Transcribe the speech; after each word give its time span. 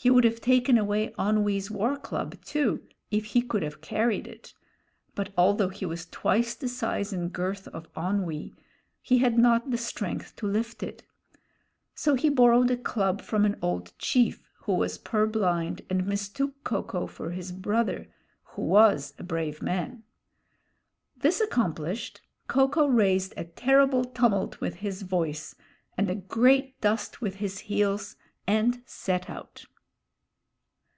He 0.00 0.10
would 0.10 0.22
have 0.22 0.40
taken 0.40 0.78
away 0.78 1.10
Onwee's 1.18 1.72
war 1.72 1.96
club, 1.96 2.36
too, 2.44 2.86
if 3.10 3.24
he 3.24 3.42
could 3.42 3.64
have 3.64 3.80
carried 3.80 4.28
it; 4.28 4.54
but 5.16 5.32
although 5.36 5.70
he 5.70 5.84
was 5.84 6.06
twice 6.06 6.54
the 6.54 6.68
size 6.68 7.12
and 7.12 7.32
girth 7.32 7.66
of 7.66 7.92
Onwee, 7.96 8.54
he 9.02 9.18
had 9.18 9.36
not 9.36 9.72
the 9.72 9.76
strength 9.76 10.36
to 10.36 10.46
lift 10.46 10.84
it; 10.84 11.02
so 11.96 12.14
he 12.14 12.28
borrowed 12.30 12.70
a 12.70 12.76
club 12.76 13.20
from 13.20 13.44
an 13.44 13.58
old 13.60 13.92
chief, 13.98 14.48
who 14.58 14.74
was 14.74 14.98
purblind 14.98 15.82
and 15.90 16.06
mistook 16.06 16.62
Ko 16.62 16.84
ko 16.84 17.08
for 17.08 17.32
his 17.32 17.50
brother, 17.50 18.06
who 18.50 18.62
was 18.62 19.14
a 19.18 19.24
brave 19.24 19.60
man. 19.60 20.04
This 21.16 21.40
accomplished, 21.40 22.20
Ko 22.46 22.68
ko 22.68 22.86
raised 22.86 23.34
a 23.36 23.42
terrible 23.42 24.04
tumult 24.04 24.60
with 24.60 24.76
his 24.76 25.02
voice 25.02 25.56
and 25.96 26.08
a 26.08 26.14
great 26.14 26.80
dust 26.80 27.20
with 27.20 27.34
his 27.42 27.58
heels, 27.66 28.14
and 28.46 28.80
set 28.86 29.28
out. 29.28 29.64